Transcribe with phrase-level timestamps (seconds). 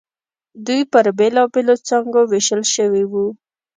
[0.65, 3.25] دوی پر بېلابېلو څانګو وېشل شوي وو.